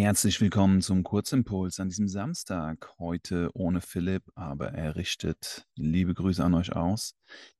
Herzlich 0.00 0.40
willkommen 0.40 0.80
zum 0.80 1.02
Kurzimpuls 1.02 1.78
an 1.78 1.90
diesem 1.90 2.08
Samstag. 2.08 2.90
Heute 2.98 3.50
ohne 3.52 3.82
Philipp, 3.82 4.22
aber 4.34 4.72
er 4.72 4.96
richtet 4.96 5.68
liebe 5.76 6.14
Grüße 6.14 6.42
an 6.42 6.54
euch 6.54 6.74
aus. 6.74 7.14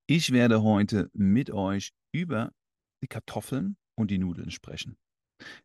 Ich 0.07 0.33
werde 0.33 0.63
heute 0.63 1.11
mit 1.13 1.51
euch 1.51 1.93
über 2.13 2.51
die 3.03 3.09
Kartoffeln 3.09 3.77
und 3.95 4.11
die 4.11 4.17
Nudeln 4.17 4.51
sprechen. 4.51 4.97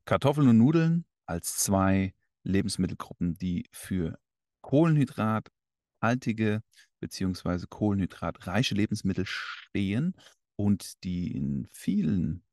Kartoffeln 0.03 0.49
und 0.49 0.57
Nudeln 0.57 1.05
als 1.25 1.59
zwei 1.59 2.13
Lebensmittelgruppen, 2.43 3.37
die 3.37 3.69
für 3.71 4.19
kohlenhydrathaltige 4.59 6.61
bzw. 6.99 7.67
kohlenhydratreiche 7.69 8.75
Lebensmittel 8.75 9.23
stehen 9.25 10.13
und 10.57 11.01
die 11.05 11.37
in 11.37 11.69
vielen 11.71 12.43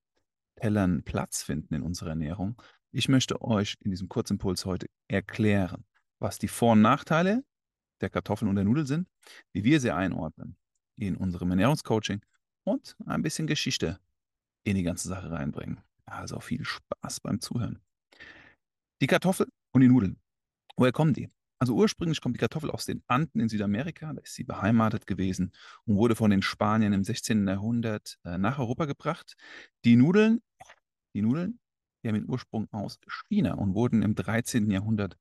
Tellern 0.54 1.02
Platz 1.02 1.42
finden 1.42 1.74
in 1.74 1.82
unserer 1.82 2.10
Ernährung 2.10 2.62
ich 2.92 3.08
möchte 3.08 3.40
euch 3.42 3.76
in 3.80 3.90
diesem 3.90 4.08
Kurzimpuls 4.08 4.66
heute 4.66 4.86
erklären, 5.08 5.84
was 6.18 6.38
die 6.38 6.48
Vor- 6.48 6.72
und 6.72 6.82
Nachteile 6.82 7.44
der 8.00 8.10
Kartoffeln 8.10 8.48
und 8.48 8.56
der 8.56 8.64
Nudeln 8.64 8.86
sind, 8.86 9.08
wie 9.52 9.64
wir 9.64 9.80
sie 9.80 9.90
einordnen 9.90 10.56
in 10.96 11.16
unserem 11.16 11.50
Ernährungscoaching 11.50 12.20
und 12.64 12.96
ein 13.06 13.22
bisschen 13.22 13.46
Geschichte 13.46 13.98
in 14.64 14.76
die 14.76 14.82
ganze 14.82 15.08
Sache 15.08 15.30
reinbringen. 15.30 15.80
Also 16.04 16.38
viel 16.40 16.64
Spaß 16.64 17.20
beim 17.20 17.40
Zuhören. 17.40 17.80
Die 19.00 19.06
Kartoffel 19.06 19.48
und 19.72 19.80
die 19.80 19.88
Nudeln. 19.88 20.20
Woher 20.76 20.92
kommen 20.92 21.14
die? 21.14 21.28
Also 21.58 21.74
ursprünglich 21.74 22.20
kommt 22.20 22.36
die 22.36 22.40
Kartoffel 22.40 22.70
aus 22.70 22.86
den 22.86 23.02
Anden 23.06 23.40
in 23.40 23.48
Südamerika, 23.48 24.12
da 24.12 24.20
ist 24.20 24.34
sie 24.34 24.42
beheimatet 24.44 25.06
gewesen 25.06 25.52
und 25.84 25.96
wurde 25.96 26.16
von 26.16 26.30
den 26.30 26.42
Spaniern 26.42 26.92
im 26.92 27.04
16. 27.04 27.46
Jahrhundert 27.46 28.18
äh, 28.24 28.36
nach 28.36 28.58
Europa 28.58 28.84
gebracht. 28.84 29.36
Die 29.84 29.96
Nudeln, 29.96 30.42
die 31.14 31.22
Nudeln 31.22 31.60
die 32.02 32.08
haben 32.08 32.14
den 32.16 32.28
Ursprung 32.28 32.68
aus 32.72 32.98
China 33.06 33.54
und 33.54 33.74
wurden 33.74 34.02
im 34.02 34.14
13. 34.14 34.70
Jahrhundert 34.70 35.16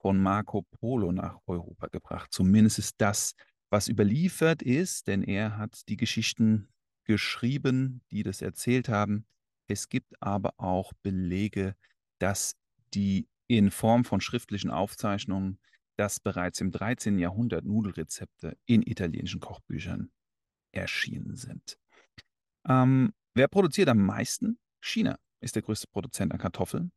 von 0.00 0.18
Marco 0.18 0.62
Polo 0.62 1.12
nach 1.12 1.38
Europa 1.46 1.88
gebracht. 1.88 2.32
Zumindest 2.32 2.78
ist 2.78 2.94
das, 2.98 3.34
was 3.70 3.88
überliefert 3.88 4.62
ist, 4.62 5.08
denn 5.08 5.22
er 5.22 5.56
hat 5.56 5.88
die 5.88 5.96
Geschichten 5.96 6.68
geschrieben, 7.04 8.02
die 8.10 8.22
das 8.22 8.42
erzählt 8.42 8.88
haben. 8.88 9.26
Es 9.68 9.88
gibt 9.88 10.20
aber 10.22 10.54
auch 10.58 10.92
Belege, 11.02 11.74
dass 12.18 12.54
die 12.94 13.28
in 13.48 13.70
Form 13.70 14.04
von 14.04 14.20
schriftlichen 14.20 14.70
Aufzeichnungen, 14.70 15.58
dass 15.96 16.20
bereits 16.20 16.60
im 16.60 16.72
13. 16.72 17.18
Jahrhundert 17.18 17.64
Nudelrezepte 17.64 18.56
in 18.66 18.82
italienischen 18.82 19.40
Kochbüchern 19.40 20.10
erschienen 20.72 21.36
sind. 21.36 21.78
Ähm, 22.68 23.12
wer 23.34 23.48
produziert 23.48 23.88
am 23.88 24.04
meisten? 24.04 24.58
China 24.80 25.16
ist 25.40 25.54
der 25.54 25.62
größte 25.62 25.86
Produzent 25.88 26.32
an 26.32 26.38
Kartoffeln, 26.38 26.92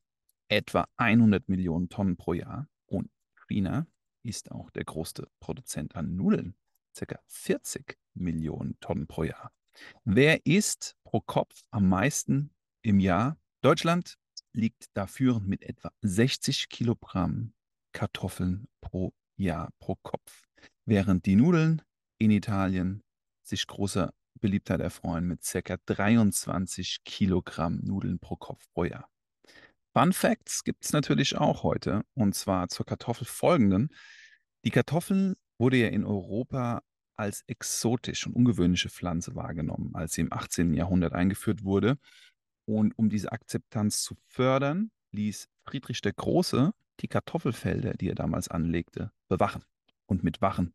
etwa 0.48 0.88
100 0.98 1.48
Millionen 1.50 1.90
Tonnen 1.90 2.18
pro 2.18 2.34
Jahr. 2.34 2.68
Und 2.88 3.10
China 3.48 3.88
ist 4.24 4.52
auch 4.52 4.70
der 4.72 4.84
größte 4.84 5.28
Produzent 5.40 5.96
an 5.96 6.16
Nudeln, 6.16 6.56
ca. 6.98 7.20
40 7.28 7.98
Millionen 8.14 8.80
Tonnen 8.80 9.08
pro 9.08 9.24
Jahr. 9.24 9.52
Wer 10.04 10.46
isst 10.46 10.96
pro 11.04 11.22
Kopf 11.22 11.62
am 11.72 11.88
meisten 11.88 12.52
im 12.82 13.00
Jahr? 13.00 13.38
Deutschland 13.62 14.18
liegt 14.54 14.88
da 14.94 15.08
führend 15.08 15.48
mit 15.48 15.64
etwa 15.64 15.92
60 16.02 16.70
Kilogramm 16.70 17.54
Kartoffeln 17.94 18.68
pro 18.82 19.14
Jahr 19.38 19.72
pro 19.80 19.96
Kopf, 19.96 20.44
während 20.86 21.26
die 21.26 21.36
Nudeln 21.36 21.82
in 22.18 22.32
Italien 22.32 23.04
sich 23.44 23.66
großer 23.68 24.14
Beliebtheit 24.40 24.82
erfreuen 24.82 25.26
mit 25.26 25.42
ca. 25.44 25.78
23 25.86 27.04
Kilogramm 27.04 27.80
Nudeln 27.84 28.20
pro 28.20 28.36
Kopf 28.36 28.66
pro 28.74 28.86
Jahr. 28.86 29.10
Fun 29.94 30.14
Facts 30.14 30.64
gibt 30.64 30.86
es 30.86 30.94
natürlich 30.94 31.38
auch 31.38 31.64
heute 31.64 32.04
und 32.14 32.36
zwar 32.36 32.70
zur 32.70 32.86
Kartoffel 32.86 33.26
folgenden. 33.26 33.90
Die 34.66 34.72
Kartoffel 34.72 35.36
wurde 35.58 35.78
ja 35.78 35.88
in 35.88 36.06
Europa 36.06 36.84
als 37.16 37.44
exotisch 37.48 38.26
und 38.28 38.34
ungewöhnliche 38.34 38.90
Pflanze 38.90 39.36
wahrgenommen, 39.36 39.94
als 39.94 40.14
sie 40.14 40.22
im 40.22 40.32
18. 40.32 40.74
Jahrhundert 40.74 41.14
eingeführt 41.14 41.64
wurde. 41.64 41.98
Und 42.66 42.98
um 42.98 43.10
diese 43.10 43.32
Akzeptanz 43.32 44.04
zu 44.04 44.16
fördern, 44.28 44.92
ließ 45.12 45.50
Friedrich 45.66 46.02
der 46.02 46.14
Große 46.14 46.72
die 47.02 47.08
Kartoffelfelder, 47.08 47.94
die 47.94 48.10
er 48.10 48.16
damals 48.16 48.48
anlegte, 48.48 49.12
bewachen 49.28 49.64
und 50.06 50.24
mit 50.24 50.42
Wachen 50.42 50.74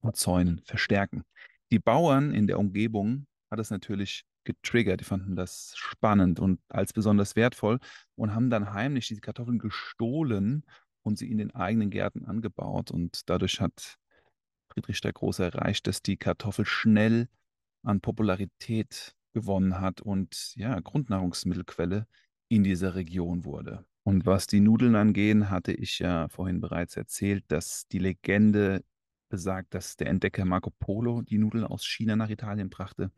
und 0.00 0.16
Zäunen 0.16 0.62
verstärken. 0.64 1.24
Die 1.72 1.78
Bauern 1.78 2.32
in 2.32 2.46
der 2.46 2.58
Umgebung 2.58 3.26
hat 3.50 3.58
es 3.58 3.70
natürlich 3.70 4.24
getriggert. 4.44 5.00
Die 5.00 5.04
fanden 5.04 5.36
das 5.36 5.74
spannend 5.76 6.38
und 6.38 6.60
als 6.68 6.92
besonders 6.92 7.36
wertvoll 7.36 7.78
und 8.14 8.34
haben 8.34 8.50
dann 8.50 8.72
heimlich 8.72 9.08
diese 9.08 9.20
Kartoffeln 9.20 9.58
gestohlen 9.58 10.64
und 11.02 11.18
sie 11.18 11.30
in 11.30 11.38
den 11.38 11.54
eigenen 11.54 11.90
Gärten 11.90 12.24
angebaut. 12.24 12.90
Und 12.90 13.28
dadurch 13.28 13.60
hat 13.60 13.96
Friedrich 14.68 15.00
der 15.00 15.12
Große 15.12 15.44
erreicht, 15.44 15.86
dass 15.86 16.02
die 16.02 16.16
Kartoffel 16.16 16.66
schnell 16.66 17.28
an 17.82 18.00
Popularität 18.00 19.14
gewonnen 19.34 19.80
hat 19.80 20.00
und 20.00 20.54
ja, 20.56 20.78
Grundnahrungsmittelquelle 20.78 22.06
in 22.48 22.64
dieser 22.64 22.94
Region 22.94 23.44
wurde. 23.44 23.84
Und 24.04 24.26
was 24.26 24.46
die 24.46 24.60
Nudeln 24.60 24.94
angehen, 24.96 25.50
hatte 25.50 25.72
ich 25.72 25.98
ja 25.98 26.28
vorhin 26.28 26.60
bereits 26.60 26.96
erzählt, 26.96 27.44
dass 27.48 27.88
die 27.88 27.98
Legende 27.98 28.84
besagt, 29.34 29.74
dass 29.74 29.96
der 29.96 30.06
Entdecker 30.06 30.44
Marco 30.44 30.70
Polo 30.70 31.22
die 31.22 31.38
Nudeln 31.38 31.64
aus 31.64 31.84
China 31.84 32.14
nach 32.14 32.30
Italien 32.30 32.70
brachte. 32.70 33.10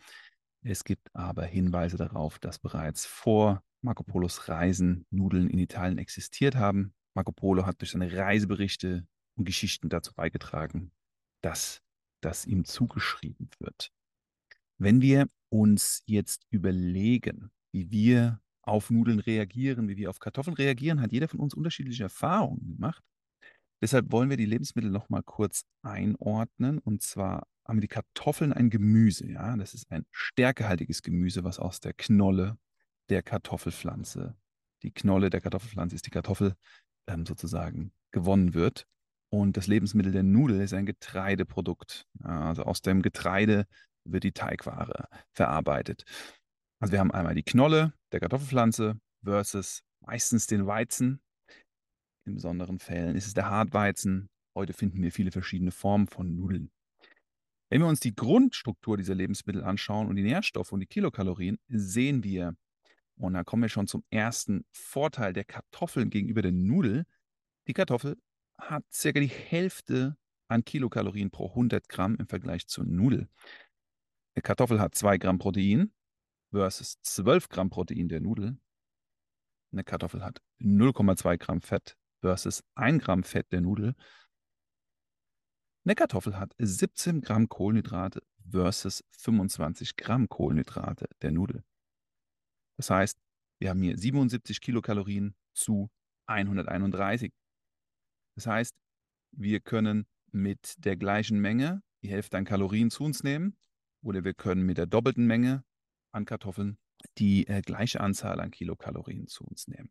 Es 0.63 0.83
gibt 0.83 1.15
aber 1.15 1.45
Hinweise 1.45 1.99
darauf, 1.99 2.39
dass 2.39 2.59
bereits 2.59 3.05
vor 3.05 3.63
Marco 3.83 4.03
Polos 4.03 4.49
Reisen 4.49 5.05
Nudeln 5.11 5.51
in 5.51 5.59
Italien 5.59 5.99
existiert 5.99 6.57
haben. 6.57 6.95
Marco 7.15 7.33
Polo 7.33 7.67
hat 7.67 7.83
durch 7.83 7.91
seine 7.91 8.11
Reiseberichte 8.11 9.07
und 9.37 9.45
Geschichten 9.45 9.91
dazu 9.91 10.15
beigetragen, 10.15 10.91
dass 11.43 11.83
das 12.23 12.47
ihm 12.47 12.65
zugeschrieben 12.65 13.51
wird. 13.59 13.93
Wenn 14.79 15.03
wir 15.03 15.29
uns 15.51 16.03
jetzt 16.07 16.47
überlegen, 16.49 17.51
wie 17.73 17.91
wir 17.91 18.41
auf 18.63 18.91
Nudeln 18.91 19.21
reagieren, 19.21 19.87
wie 19.89 19.99
wir 19.99 20.09
auf 20.09 20.19
Kartoffeln 20.19 20.57
reagieren, 20.57 21.03
hat 21.03 21.13
jeder 21.13 21.29
von 21.29 21.41
uns 21.41 21.53
unterschiedliche 21.53 22.05
Erfahrungen 22.05 22.67
gemacht. 22.77 23.05
Deshalb 23.83 24.11
wollen 24.11 24.31
wir 24.31 24.37
die 24.37 24.47
Lebensmittel 24.47 24.91
noch 24.91 25.09
mal 25.09 25.23
kurz 25.23 25.65
einordnen. 25.83 26.79
Und 26.79 27.03
zwar 27.03 27.47
haben 27.67 27.77
wir 27.77 27.83
die 27.83 27.89
Kartoffeln 27.89 28.53
ein 28.53 28.71
Gemüse. 28.71 29.31
Ja, 29.31 29.57
das 29.57 29.75
ist 29.75 29.91
ein 29.91 30.07
stärkehaltiges 30.13 31.03
Gemüse, 31.03 31.45
was 31.45 31.59
aus 31.59 31.81
der 31.81 31.93
Knolle 31.93 32.59
der 33.09 33.23
Kartoffelpflanze, 33.23 34.37
die 34.83 34.93
Knolle 34.93 35.31
der 35.31 35.41
Kartoffelpflanze 35.41 35.95
ist 35.95 36.07
die 36.07 36.11
Kartoffel 36.11 36.55
ähm, 37.07 37.27
sozusagen 37.27 37.93
gewonnen 38.13 38.55
wird. 38.55 38.87
Und 39.29 39.57
das 39.57 39.67
Lebensmittel 39.67 40.13
der 40.13 40.23
Nudel 40.23 40.61
ist 40.61 40.73
ein 40.73 40.87
Getreideprodukt. 40.87 42.07
Ja, 42.21 42.49
also 42.49 42.63
aus 42.63 42.83
dem 42.83 43.03
Getreide 43.03 43.67
wird 44.05 44.25
die 44.25 44.33
Teigware 44.33 45.09
verarbeitet. 45.33 46.05
Also 46.79 46.93
wir 46.93 47.01
haben 47.01 47.11
einmal 47.11 47.35
die 47.35 47.43
Knolle 47.43 47.93
der 48.13 48.21
Kartoffelpflanze 48.21 49.01
versus 49.25 49.83
meistens 50.01 50.47
den 50.47 50.67
Weizen, 50.67 51.21
in 52.27 52.35
besonderen 52.35 52.79
Fällen 52.79 53.17
ist 53.17 53.27
es 53.27 53.35
der 53.35 53.49
Hartweizen. 53.49 54.29
Heute 54.55 54.73
finden 54.73 55.03
wir 55.03 55.13
viele 55.13 55.31
verschiedene 55.31 55.71
Formen 55.71 56.07
von 56.07 56.35
Nudeln. 56.35 56.71
Wenn 57.71 57.81
wir 57.81 57.89
uns 57.89 58.01
die 58.01 58.15
Grundstruktur 58.15 58.97
dieser 58.97 59.15
Lebensmittel 59.15 59.65
anschauen 59.65 60.09
und 60.09 60.17
die 60.17 60.23
Nährstoffe 60.23 60.73
und 60.73 60.81
die 60.81 60.87
Kilokalorien, 60.87 61.59
sehen 61.69 62.23
wir, 62.23 62.57
und 63.17 63.35
da 63.35 63.45
kommen 63.45 63.63
wir 63.63 63.69
schon 63.69 63.87
zum 63.87 64.05
ersten 64.11 64.65
Vorteil 64.73 65.33
der 65.33 65.45
Kartoffeln 65.45 66.11
gegenüber 66.11 66.43
der 66.43 66.53
Nudel. 66.53 67.07
Die 67.67 67.73
Kartoffel 67.73 68.17
hat 68.59 68.85
circa 68.93 69.21
die 69.21 69.27
Hälfte 69.27 70.17
an 70.49 70.65
Kilokalorien 70.65 71.31
pro 71.31 71.49
100 71.49 71.89
Gramm 71.89 72.17
im 72.17 72.29
Vergleich 72.29 72.67
zur 72.67 72.85
Nudel. 72.85 73.29
Die 74.37 74.43
Kartoffel 74.43 74.81
hat 74.81 74.95
2 74.95 75.19
Gramm 75.19 75.39
Protein 75.39 75.93
versus 76.53 77.01
12 77.03 77.49
Gramm 77.49 77.71
Protein 77.71 78.09
der 78.09 78.21
Nudel. 78.21 78.59
Eine 79.73 79.83
Kartoffel 79.83 80.23
hat 80.23 80.41
0,2 80.61 81.39
Gramm 81.39 81.61
Fett 81.61 81.97
versus 82.21 82.63
1 82.75 83.03
Gramm 83.03 83.23
Fett 83.23 83.51
der 83.53 83.61
Nudel. 83.61 83.95
Eine 85.85 85.95
Kartoffel 85.95 86.39
hat 86.39 86.53
17 86.59 87.21
Gramm 87.21 87.49
Kohlenhydrate 87.49 88.23
versus 88.51 89.05
25 89.19 89.97
Gramm 89.97 90.29
Kohlenhydrate 90.29 91.07
der 91.23 91.31
Nudel. 91.31 91.65
Das 92.77 92.91
heißt, 92.91 93.19
wir 93.61 93.71
haben 93.71 93.81
hier 93.81 93.97
77 93.97 94.61
Kilokalorien 94.61 95.35
zu 95.55 95.89
131. 96.27 97.33
Das 98.35 98.47
heißt, 98.47 98.75
wir 99.33 99.61
können 99.61 100.07
mit 100.33 100.75
der 100.85 100.97
gleichen 100.97 101.41
Menge 101.41 101.83
die 102.03 102.11
Hälfte 102.11 102.37
an 102.37 102.45
Kalorien 102.45 102.91
zu 102.91 103.05
uns 103.05 103.23
nehmen 103.23 103.57
oder 104.03 104.25
wir 104.25 104.35
können 104.35 104.67
mit 104.67 104.79
der 104.79 104.87
doppelten 104.87 105.27
Menge 105.27 105.65
an 106.13 106.25
Kartoffeln 106.25 106.79
die 107.19 107.47
äh, 107.47 107.63
gleiche 107.63 108.01
Anzahl 108.01 108.41
an 108.41 108.51
Kilokalorien 108.51 109.29
zu 109.29 109.45
uns 109.45 109.69
nehmen. 109.69 109.91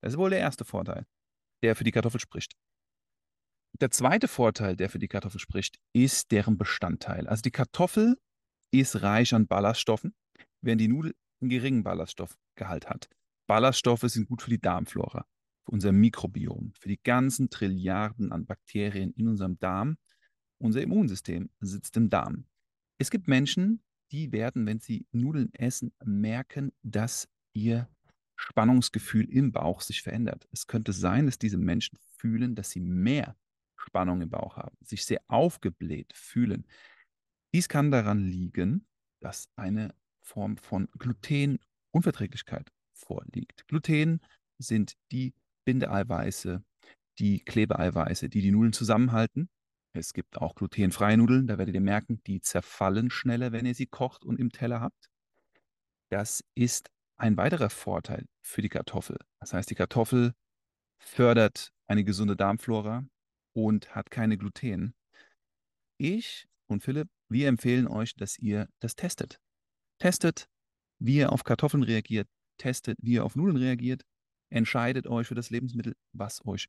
Das 0.00 0.14
ist 0.14 0.18
wohl 0.18 0.30
der 0.30 0.40
erste 0.40 0.64
Vorteil 0.64 1.06
der 1.64 1.74
für 1.74 1.84
die 1.84 1.92
Kartoffel 1.92 2.20
spricht. 2.20 2.56
Der 3.80 3.90
zweite 3.90 4.28
Vorteil, 4.28 4.76
der 4.76 4.90
für 4.90 4.98
die 4.98 5.08
Kartoffel 5.08 5.40
spricht, 5.40 5.78
ist 5.94 6.30
deren 6.30 6.58
Bestandteil. 6.58 7.26
Also 7.26 7.40
die 7.40 7.50
Kartoffel 7.50 8.18
ist 8.70 9.02
reich 9.02 9.32
an 9.34 9.46
Ballaststoffen, 9.46 10.14
während 10.60 10.82
die 10.82 10.88
Nudel 10.88 11.14
einen 11.40 11.48
geringen 11.48 11.82
Ballaststoffgehalt 11.82 12.88
hat. 12.88 13.08
Ballaststoffe 13.48 14.02
sind 14.02 14.28
gut 14.28 14.42
für 14.42 14.50
die 14.50 14.60
Darmflora. 14.60 15.26
für 15.64 15.72
unser 15.72 15.92
Mikrobiom, 15.92 16.74
für 16.78 16.90
die 16.90 17.00
ganzen 17.02 17.48
Trilliarden 17.48 18.30
an 18.30 18.44
Bakterien 18.44 19.12
in 19.14 19.26
unserem 19.28 19.58
Darm. 19.58 19.96
Unser 20.58 20.82
Immunsystem 20.82 21.48
sitzt 21.60 21.96
im 21.96 22.10
Darm. 22.10 22.46
Es 22.98 23.10
gibt 23.10 23.26
Menschen, 23.26 23.82
die 24.12 24.32
werden, 24.32 24.66
wenn 24.66 24.80
sie 24.80 25.06
Nudeln 25.12 25.52
essen, 25.54 25.94
merken, 26.04 26.72
dass 26.82 27.26
ihr 27.54 27.88
Spannungsgefühl 28.36 29.30
im 29.30 29.52
Bauch 29.52 29.80
sich 29.80 30.02
verändert. 30.02 30.48
Es 30.52 30.66
könnte 30.66 30.92
sein, 30.92 31.26
dass 31.26 31.38
diese 31.38 31.58
Menschen 31.58 31.98
fühlen, 32.16 32.54
dass 32.54 32.70
sie 32.70 32.80
mehr 32.80 33.36
Spannung 33.76 34.20
im 34.22 34.30
Bauch 34.30 34.56
haben, 34.56 34.76
sich 34.82 35.04
sehr 35.04 35.20
aufgebläht 35.28 36.12
fühlen. 36.14 36.66
Dies 37.52 37.68
kann 37.68 37.90
daran 37.90 38.18
liegen, 38.18 38.86
dass 39.20 39.48
eine 39.56 39.94
Form 40.20 40.56
von 40.56 40.88
Glutenunverträglichkeit 40.98 42.72
vorliegt. 42.92 43.66
Gluten 43.68 44.20
sind 44.58 44.94
die 45.12 45.34
Bindeeiweiße, 45.64 46.64
die 47.18 47.40
Klebeeiweiße, 47.40 48.28
die 48.28 48.40
die 48.40 48.50
Nudeln 48.50 48.72
zusammenhalten. 48.72 49.48
Es 49.92 50.12
gibt 50.12 50.38
auch 50.38 50.56
glutenfreie 50.56 51.16
Nudeln, 51.16 51.46
da 51.46 51.58
werdet 51.58 51.74
ihr 51.74 51.80
merken, 51.80 52.20
die 52.26 52.40
zerfallen 52.40 53.10
schneller, 53.10 53.52
wenn 53.52 53.66
ihr 53.66 53.74
sie 53.74 53.86
kocht 53.86 54.24
und 54.24 54.40
im 54.40 54.50
Teller 54.50 54.80
habt. 54.80 55.08
Das 56.10 56.44
ist 56.54 56.90
ein 57.16 57.36
weiterer 57.36 57.70
Vorteil 57.70 58.26
für 58.42 58.62
die 58.62 58.68
Kartoffel. 58.68 59.18
Das 59.40 59.52
heißt, 59.52 59.70
die 59.70 59.74
Kartoffel 59.74 60.34
fördert 60.98 61.72
eine 61.86 62.04
gesunde 62.04 62.36
Darmflora 62.36 63.06
und 63.52 63.94
hat 63.94 64.10
keine 64.10 64.36
Gluten. 64.36 64.94
Ich 65.98 66.46
und 66.66 66.82
Philipp, 66.82 67.08
wir 67.28 67.48
empfehlen 67.48 67.86
euch, 67.86 68.14
dass 68.14 68.38
ihr 68.38 68.68
das 68.80 68.96
testet. 68.96 69.40
Testet, 69.98 70.48
wie 70.98 71.16
ihr 71.16 71.32
auf 71.32 71.44
Kartoffeln 71.44 71.82
reagiert, 71.82 72.28
testet, 72.58 72.98
wie 73.00 73.14
ihr 73.14 73.24
auf 73.24 73.36
Nudeln 73.36 73.56
reagiert, 73.56 74.04
entscheidet 74.50 75.06
euch 75.06 75.28
für 75.28 75.34
das 75.34 75.50
Lebensmittel, 75.50 75.94
was 76.12 76.44
euch 76.46 76.68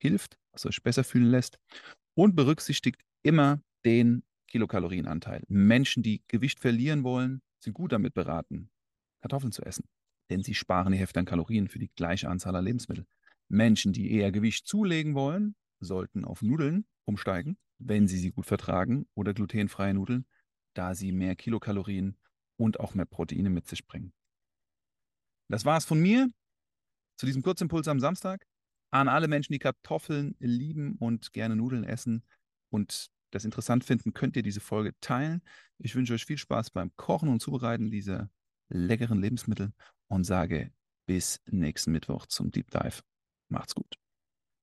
hilft, 0.00 0.38
was 0.52 0.66
euch 0.66 0.82
besser 0.82 1.04
fühlen 1.04 1.30
lässt 1.30 1.58
und 2.14 2.34
berücksichtigt 2.36 3.02
immer 3.22 3.62
den 3.84 4.22
Kilokalorienanteil. 4.48 5.44
Menschen, 5.48 6.02
die 6.02 6.22
Gewicht 6.28 6.60
verlieren 6.60 7.04
wollen, 7.04 7.42
sind 7.62 7.74
gut 7.74 7.92
damit 7.92 8.14
beraten, 8.14 8.70
Kartoffeln 9.20 9.52
zu 9.52 9.62
essen, 9.62 9.84
denn 10.30 10.42
sie 10.42 10.54
sparen 10.54 10.92
die 10.92 10.98
Hälfte 10.98 11.20
an 11.20 11.26
Kalorien 11.26 11.68
für 11.68 11.78
die 11.78 11.90
gleiche 11.94 12.28
Anzahl 12.28 12.54
an 12.56 12.64
Lebensmitteln. 12.64 13.06
Menschen, 13.48 13.92
die 13.92 14.12
eher 14.12 14.30
Gewicht 14.30 14.66
zulegen 14.66 15.14
wollen, 15.14 15.56
sollten 15.80 16.24
auf 16.24 16.42
Nudeln 16.42 16.86
umsteigen, 17.04 17.56
wenn 17.78 18.06
sie 18.08 18.18
sie 18.18 18.30
gut 18.30 18.46
vertragen, 18.46 19.06
oder 19.14 19.34
glutenfreie 19.34 19.94
Nudeln, 19.94 20.26
da 20.74 20.94
sie 20.94 21.12
mehr 21.12 21.36
Kilokalorien 21.36 22.16
und 22.56 22.80
auch 22.80 22.94
mehr 22.94 23.06
Proteine 23.06 23.50
mit 23.50 23.66
sich 23.66 23.86
bringen. 23.86 24.12
Das 25.48 25.64
war 25.64 25.78
es 25.78 25.84
von 25.84 25.98
mir 25.98 26.28
zu 27.16 27.26
diesem 27.26 27.42
Kurzimpuls 27.42 27.88
am 27.88 28.00
Samstag. 28.00 28.46
An 28.90 29.08
alle 29.08 29.28
Menschen, 29.28 29.52
die 29.52 29.58
Kartoffeln 29.58 30.34
lieben 30.38 30.96
und 30.96 31.32
gerne 31.32 31.56
Nudeln 31.56 31.84
essen 31.84 32.22
und 32.70 33.10
das 33.30 33.44
interessant 33.44 33.84
finden, 33.84 34.14
könnt 34.14 34.36
ihr 34.36 34.42
diese 34.42 34.60
Folge 34.60 34.92
teilen. 35.00 35.42
Ich 35.78 35.94
wünsche 35.94 36.14
euch 36.14 36.24
viel 36.24 36.38
Spaß 36.38 36.70
beim 36.70 36.94
Kochen 36.96 37.28
und 37.28 37.40
Zubereiten 37.40 37.90
dieser 37.90 38.30
leckeren 38.68 39.20
Lebensmittel 39.20 39.72
und 40.08 40.24
sage 40.24 40.72
bis 41.06 41.40
nächsten 41.46 41.92
Mittwoch 41.92 42.26
zum 42.26 42.50
Deep 42.50 42.70
Dive. 42.70 43.02
Macht's 43.48 43.74
gut. 43.74 43.98